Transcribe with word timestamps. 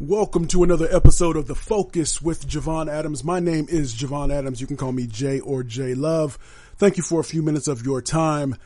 Welcome 0.00 0.46
to 0.46 0.64
another 0.64 0.88
episode 0.90 1.36
of 1.36 1.46
The 1.46 1.54
Focus 1.54 2.22
with 2.22 2.48
Javon 2.48 2.90
Adams. 2.90 3.22
My 3.22 3.38
name 3.38 3.66
is 3.68 3.94
Javon 3.94 4.32
Adams. 4.32 4.58
You 4.58 4.66
can 4.66 4.78
call 4.78 4.92
me 4.92 5.06
J 5.06 5.40
or 5.40 5.62
J 5.62 5.92
Love. 5.92 6.38
Thank 6.78 6.96
you 6.96 7.02
for 7.02 7.20
a 7.20 7.24
few 7.24 7.42
minutes 7.42 7.68
of 7.68 7.84
your 7.84 8.00
time. 8.00 8.56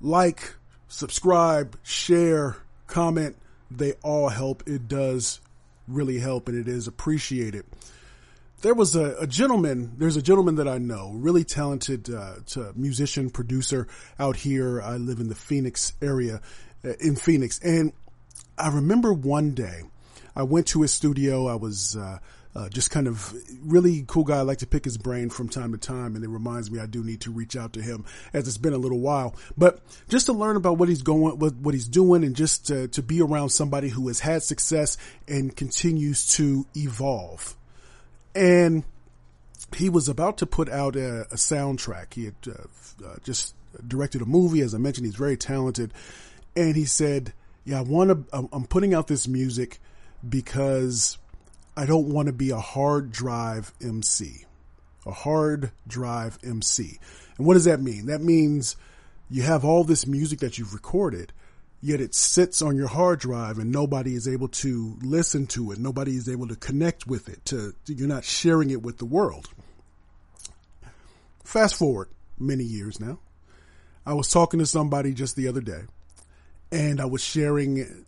Like, 0.00 0.54
subscribe, 0.86 1.76
share, 1.82 2.56
comment. 2.86 3.36
They 3.68 3.94
all 4.04 4.28
help. 4.28 4.62
It 4.68 4.86
does 4.86 5.40
really 5.88 6.20
help 6.20 6.46
and 6.46 6.56
it 6.56 6.68
is 6.68 6.86
appreciated. 6.86 7.64
There 8.62 8.74
was 8.74 8.94
a, 8.94 9.16
a 9.16 9.26
gentleman, 9.26 9.94
there's 9.98 10.16
a 10.16 10.22
gentleman 10.22 10.54
that 10.54 10.68
I 10.68 10.78
know, 10.78 11.10
really 11.16 11.42
talented 11.42 12.14
uh, 12.14 12.34
musician, 12.76 13.30
producer 13.30 13.88
out 14.20 14.36
here. 14.36 14.80
I 14.80 14.98
live 14.98 15.18
in 15.18 15.30
the 15.30 15.34
Phoenix 15.34 15.94
area, 16.00 16.40
uh, 16.84 16.92
in 17.00 17.16
Phoenix. 17.16 17.58
And 17.58 17.92
I 18.56 18.68
remember 18.68 19.12
one 19.12 19.50
day, 19.54 19.82
I 20.38 20.44
went 20.44 20.68
to 20.68 20.82
his 20.82 20.92
studio. 20.92 21.48
I 21.48 21.56
was, 21.56 21.96
uh, 21.96 22.18
uh, 22.54 22.68
just 22.68 22.90
kind 22.90 23.06
of 23.06 23.34
really 23.62 24.04
cool 24.06 24.24
guy. 24.24 24.38
I 24.38 24.42
like 24.42 24.58
to 24.58 24.66
pick 24.66 24.84
his 24.84 24.96
brain 24.96 25.30
from 25.30 25.48
time 25.48 25.72
to 25.72 25.78
time, 25.78 26.16
and 26.16 26.24
it 26.24 26.28
reminds 26.28 26.70
me 26.70 26.80
I 26.80 26.86
do 26.86 27.04
need 27.04 27.20
to 27.22 27.30
reach 27.30 27.56
out 27.56 27.74
to 27.74 27.82
him 27.82 28.04
as 28.32 28.48
it's 28.48 28.56
been 28.56 28.72
a 28.72 28.78
little 28.78 29.00
while. 29.00 29.36
But 29.56 29.80
just 30.08 30.26
to 30.26 30.32
learn 30.32 30.56
about 30.56 30.78
what 30.78 30.88
he's 30.88 31.02
going, 31.02 31.38
what, 31.38 31.54
what 31.56 31.74
he's 31.74 31.86
doing, 31.86 32.24
and 32.24 32.34
just 32.34 32.66
to, 32.68 32.88
to 32.88 33.02
be 33.02 33.20
around 33.20 33.50
somebody 33.50 33.88
who 33.88 34.08
has 34.08 34.20
had 34.20 34.42
success 34.42 34.96
and 35.26 35.54
continues 35.54 36.34
to 36.36 36.66
evolve. 36.74 37.56
And 38.34 38.84
he 39.76 39.90
was 39.90 40.08
about 40.08 40.38
to 40.38 40.46
put 40.46 40.68
out 40.68 40.96
a, 40.96 41.22
a 41.22 41.36
soundtrack. 41.36 42.14
He 42.14 42.26
had 42.26 42.34
uh, 42.46 43.06
uh 43.06 43.16
just 43.22 43.54
directed 43.86 44.22
a 44.22 44.26
movie. 44.26 44.62
As 44.62 44.74
I 44.74 44.78
mentioned, 44.78 45.06
he's 45.06 45.16
very 45.16 45.36
talented, 45.36 45.92
and 46.56 46.74
he 46.74 46.86
said, 46.86 47.34
"Yeah, 47.64 47.78
I 47.78 47.82
want 47.82 48.30
to. 48.30 48.48
I'm 48.52 48.66
putting 48.66 48.94
out 48.94 49.06
this 49.06 49.28
music." 49.28 49.80
Because 50.26 51.18
I 51.76 51.86
don't 51.86 52.08
want 52.08 52.26
to 52.26 52.32
be 52.32 52.50
a 52.50 52.58
hard 52.58 53.12
drive 53.12 53.72
MC. 53.82 54.44
A 55.06 55.12
hard 55.12 55.70
drive 55.86 56.38
MC. 56.42 56.98
And 57.36 57.46
what 57.46 57.54
does 57.54 57.64
that 57.64 57.80
mean? 57.80 58.06
That 58.06 58.20
means 58.20 58.76
you 59.30 59.42
have 59.42 59.64
all 59.64 59.84
this 59.84 60.06
music 60.06 60.40
that 60.40 60.58
you've 60.58 60.74
recorded, 60.74 61.32
yet 61.80 62.00
it 62.00 62.14
sits 62.14 62.62
on 62.62 62.76
your 62.76 62.88
hard 62.88 63.20
drive 63.20 63.58
and 63.58 63.70
nobody 63.70 64.14
is 64.14 64.26
able 64.26 64.48
to 64.48 64.96
listen 65.02 65.46
to 65.48 65.72
it. 65.72 65.78
Nobody 65.78 66.16
is 66.16 66.28
able 66.28 66.48
to 66.48 66.56
connect 66.56 67.06
with 67.06 67.28
it. 67.28 67.44
To, 67.46 67.74
you're 67.86 68.08
not 68.08 68.24
sharing 68.24 68.70
it 68.70 68.82
with 68.82 68.98
the 68.98 69.04
world. 69.04 69.48
Fast 71.44 71.76
forward 71.76 72.08
many 72.38 72.64
years 72.64 73.00
now. 73.00 73.18
I 74.04 74.14
was 74.14 74.28
talking 74.28 74.60
to 74.60 74.66
somebody 74.66 75.12
just 75.12 75.36
the 75.36 75.48
other 75.48 75.60
day 75.60 75.82
and 76.70 77.00
I 77.00 77.06
was 77.06 77.22
sharing 77.22 78.04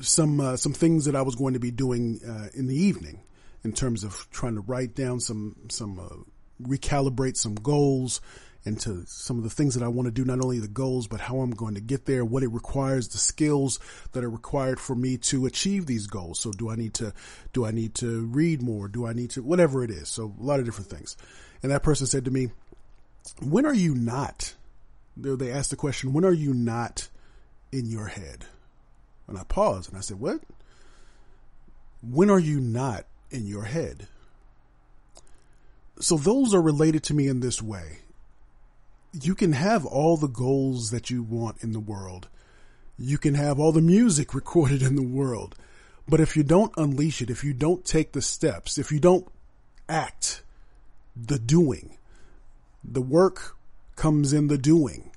some 0.00 0.40
uh, 0.40 0.56
some 0.56 0.72
things 0.72 1.04
that 1.04 1.16
I 1.16 1.22
was 1.22 1.34
going 1.34 1.54
to 1.54 1.60
be 1.60 1.70
doing 1.70 2.20
uh, 2.26 2.48
in 2.54 2.66
the 2.66 2.76
evening 2.76 3.22
in 3.62 3.72
terms 3.72 4.04
of 4.04 4.28
trying 4.30 4.54
to 4.54 4.60
write 4.60 4.94
down 4.94 5.20
some 5.20 5.56
some 5.68 5.98
uh, 5.98 6.66
recalibrate 6.66 7.36
some 7.36 7.54
goals 7.54 8.20
into 8.64 9.04
some 9.06 9.36
of 9.36 9.44
the 9.44 9.50
things 9.50 9.74
that 9.74 9.84
I 9.84 9.88
want 9.88 10.06
to 10.06 10.12
do, 10.12 10.24
not 10.24 10.40
only 10.42 10.58
the 10.58 10.68
goals, 10.68 11.06
but 11.06 11.20
how 11.20 11.40
I'm 11.40 11.50
going 11.50 11.74
to 11.74 11.80
get 11.82 12.06
there, 12.06 12.24
what 12.24 12.42
it 12.42 12.48
requires, 12.48 13.08
the 13.08 13.18
skills 13.18 13.78
that 14.12 14.24
are 14.24 14.30
required 14.30 14.80
for 14.80 14.94
me 14.94 15.18
to 15.18 15.44
achieve 15.44 15.84
these 15.86 16.06
goals. 16.06 16.40
So 16.40 16.50
do 16.50 16.70
I 16.70 16.76
need 16.76 16.94
to, 16.94 17.12
do 17.52 17.66
I 17.66 17.72
need 17.72 17.94
to 17.96 18.24
read 18.26 18.62
more? 18.62 18.88
Do 18.88 19.06
I 19.06 19.12
need 19.12 19.30
to, 19.30 19.42
whatever 19.42 19.84
it 19.84 19.90
is. 19.90 20.08
So 20.08 20.34
a 20.40 20.42
lot 20.42 20.60
of 20.60 20.64
different 20.64 20.88
things. 20.88 21.16
And 21.62 21.72
that 21.72 21.82
person 21.82 22.06
said 22.06 22.24
to 22.24 22.30
me, 22.30 22.48
when 23.42 23.66
are 23.66 23.74
you 23.74 23.94
not, 23.94 24.54
they 25.16 25.52
asked 25.52 25.70
the 25.70 25.76
question, 25.76 26.14
when 26.14 26.24
are 26.24 26.32
you 26.32 26.54
not 26.54 27.08
in 27.70 27.86
your 27.86 28.06
head? 28.06 28.46
And 29.26 29.38
I 29.38 29.44
paused 29.44 29.88
and 29.90 29.98
I 29.98 30.00
said, 30.00 30.20
What? 30.20 30.40
When 32.02 32.30
are 32.30 32.38
you 32.38 32.60
not 32.60 33.06
in 33.30 33.46
your 33.46 33.64
head? 33.64 34.08
So 36.00 36.16
those 36.16 36.52
are 36.54 36.60
related 36.60 37.02
to 37.04 37.14
me 37.14 37.28
in 37.28 37.40
this 37.40 37.62
way. 37.62 37.98
You 39.12 39.34
can 39.34 39.52
have 39.52 39.86
all 39.86 40.16
the 40.16 40.28
goals 40.28 40.90
that 40.90 41.08
you 41.08 41.22
want 41.22 41.62
in 41.62 41.72
the 41.72 41.80
world. 41.80 42.28
You 42.98 43.16
can 43.16 43.34
have 43.34 43.58
all 43.58 43.72
the 43.72 43.80
music 43.80 44.34
recorded 44.34 44.82
in 44.82 44.96
the 44.96 45.02
world. 45.02 45.54
But 46.06 46.20
if 46.20 46.36
you 46.36 46.42
don't 46.42 46.72
unleash 46.76 47.22
it, 47.22 47.30
if 47.30 47.44
you 47.44 47.54
don't 47.54 47.84
take 47.84 48.12
the 48.12 48.20
steps, 48.20 48.76
if 48.76 48.92
you 48.92 49.00
don't 49.00 49.26
act 49.88 50.42
the 51.16 51.38
doing, 51.38 51.96
the 52.82 53.00
work 53.00 53.56
comes 53.96 54.32
in 54.32 54.48
the 54.48 54.58
doing 54.58 55.10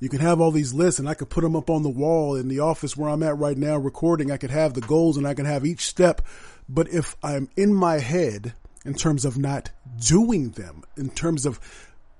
you 0.00 0.08
can 0.08 0.20
have 0.20 0.40
all 0.40 0.50
these 0.50 0.72
lists 0.72 0.98
and 0.98 1.08
I 1.08 1.14
could 1.14 1.28
put 1.28 1.42
them 1.42 1.54
up 1.54 1.68
on 1.68 1.82
the 1.82 1.90
wall 1.90 2.34
in 2.34 2.48
the 2.48 2.60
office 2.60 2.96
where 2.96 3.10
I'm 3.10 3.22
at 3.22 3.36
right 3.36 3.56
now 3.56 3.76
recording. 3.76 4.30
I 4.30 4.38
could 4.38 4.50
have 4.50 4.72
the 4.72 4.80
goals 4.80 5.18
and 5.18 5.28
I 5.28 5.34
can 5.34 5.44
have 5.44 5.66
each 5.66 5.82
step. 5.82 6.22
But 6.68 6.88
if 6.88 7.16
I'm 7.22 7.50
in 7.54 7.74
my 7.74 7.98
head 7.98 8.54
in 8.86 8.94
terms 8.94 9.26
of 9.26 9.36
not 9.36 9.70
doing 9.98 10.50
them, 10.50 10.84
in 10.96 11.10
terms 11.10 11.44
of 11.44 11.60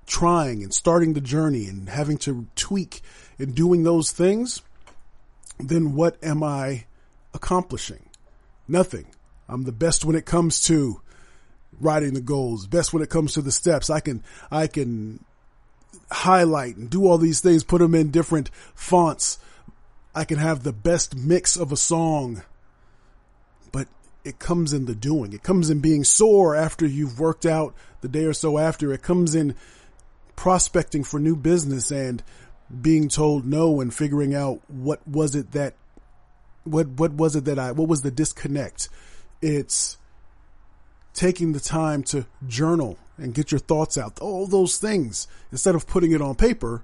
trying 0.05 0.61
and 0.61 0.71
starting 0.71 1.13
the 1.13 1.21
journey 1.21 1.65
and 1.65 1.89
having 1.89 2.17
to 2.19 2.45
tweak 2.55 3.01
and 3.39 3.55
doing 3.55 3.81
those 3.81 4.11
things, 4.11 4.61
then 5.59 5.95
what 5.95 6.23
am 6.23 6.43
I 6.43 6.85
accomplishing? 7.33 8.09
Nothing. 8.67 9.07
I'm 9.49 9.63
the 9.63 9.71
best 9.71 10.05
when 10.05 10.15
it 10.15 10.25
comes 10.25 10.61
to 10.61 11.01
writing 11.79 12.13
the 12.13 12.21
goals, 12.21 12.67
best 12.67 12.93
when 12.93 13.01
it 13.01 13.09
comes 13.09 13.33
to 13.33 13.41
the 13.41 13.51
steps. 13.51 13.89
I 13.89 14.01
can, 14.01 14.23
I 14.51 14.67
can 14.67 15.23
highlight 16.11 16.77
and 16.77 16.89
do 16.89 17.07
all 17.07 17.17
these 17.17 17.39
things, 17.39 17.63
put 17.63 17.79
them 17.79 17.95
in 17.95 18.11
different 18.11 18.49
fonts. 18.75 19.39
I 20.13 20.25
can 20.25 20.37
have 20.37 20.63
the 20.63 20.73
best 20.73 21.15
mix 21.15 21.55
of 21.55 21.71
a 21.71 21.77
song, 21.77 22.43
but 23.71 23.87
it 24.25 24.39
comes 24.39 24.73
in 24.73 24.85
the 24.85 24.95
doing. 24.95 25.33
It 25.33 25.43
comes 25.43 25.69
in 25.69 25.79
being 25.79 26.03
sore 26.03 26.55
after 26.55 26.85
you've 26.85 27.19
worked 27.19 27.45
out 27.45 27.73
the 28.01 28.09
day 28.09 28.25
or 28.25 28.33
so 28.33 28.57
after. 28.57 28.91
It 28.91 29.01
comes 29.01 29.35
in 29.35 29.55
prospecting 30.35 31.03
for 31.03 31.19
new 31.19 31.35
business 31.35 31.91
and 31.91 32.23
being 32.81 33.09
told 33.09 33.45
no 33.45 33.81
and 33.81 33.93
figuring 33.93 34.33
out 34.33 34.61
what 34.67 35.05
was 35.07 35.35
it 35.35 35.51
that 35.51 35.75
what 36.63 36.87
what 36.87 37.11
was 37.13 37.35
it 37.35 37.45
that 37.45 37.59
I 37.59 37.71
what 37.71 37.87
was 37.87 38.01
the 38.01 38.11
disconnect? 38.11 38.89
It's 39.41 39.97
taking 41.21 41.51
the 41.51 41.59
time 41.59 42.01
to 42.01 42.25
journal 42.47 42.97
and 43.15 43.35
get 43.35 43.51
your 43.51 43.59
thoughts 43.59 43.95
out. 43.95 44.19
All 44.19 44.47
those 44.47 44.79
things. 44.79 45.27
Instead 45.51 45.75
of 45.75 45.85
putting 45.85 46.13
it 46.13 46.21
on 46.21 46.33
paper, 46.33 46.83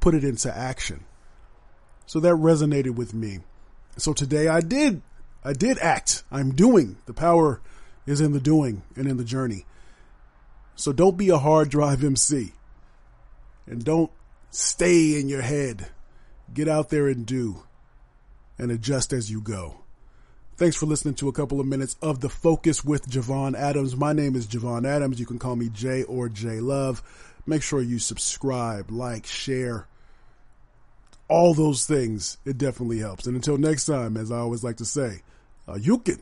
put 0.00 0.14
it 0.14 0.24
into 0.24 0.50
action. 0.56 1.04
So 2.06 2.18
that 2.20 2.36
resonated 2.36 2.94
with 2.94 3.12
me. 3.12 3.40
So 3.98 4.14
today 4.14 4.48
I 4.48 4.62
did, 4.62 5.02
I 5.44 5.52
did 5.52 5.76
act. 5.80 6.22
I'm 6.32 6.54
doing. 6.54 6.96
The 7.04 7.12
power 7.12 7.60
is 8.06 8.22
in 8.22 8.32
the 8.32 8.40
doing 8.40 8.84
and 8.96 9.06
in 9.06 9.18
the 9.18 9.24
journey. 9.24 9.66
So 10.74 10.90
don't 10.90 11.18
be 11.18 11.28
a 11.28 11.36
hard 11.36 11.68
drive 11.68 12.02
MC 12.02 12.52
and 13.66 13.84
don't 13.84 14.10
stay 14.50 15.20
in 15.20 15.28
your 15.28 15.42
head. 15.42 15.88
Get 16.54 16.68
out 16.68 16.88
there 16.88 17.06
and 17.06 17.26
do 17.26 17.64
and 18.56 18.70
adjust 18.70 19.12
as 19.12 19.30
you 19.30 19.42
go. 19.42 19.82
Thanks 20.58 20.74
for 20.74 20.86
listening 20.86 21.14
to 21.14 21.28
a 21.28 21.32
couple 21.32 21.60
of 21.60 21.68
minutes 21.68 21.96
of 22.02 22.18
the 22.18 22.28
focus 22.28 22.84
with 22.84 23.08
Javon 23.08 23.56
Adams. 23.56 23.94
My 23.94 24.12
name 24.12 24.34
is 24.34 24.48
Javon 24.48 24.84
Adams. 24.84 25.20
You 25.20 25.24
can 25.24 25.38
call 25.38 25.54
me 25.54 25.68
J 25.68 26.02
or 26.02 26.28
J 26.28 26.58
Love. 26.58 27.00
Make 27.46 27.62
sure 27.62 27.80
you 27.80 28.00
subscribe, 28.00 28.90
like, 28.90 29.24
share, 29.24 29.86
all 31.28 31.54
those 31.54 31.86
things. 31.86 32.38
It 32.44 32.58
definitely 32.58 32.98
helps. 32.98 33.28
And 33.28 33.36
until 33.36 33.56
next 33.56 33.84
time, 33.84 34.16
as 34.16 34.32
I 34.32 34.38
always 34.38 34.64
like 34.64 34.78
to 34.78 34.84
say, 34.84 35.22
uh, 35.68 35.76
you 35.76 35.98
can 35.98 36.20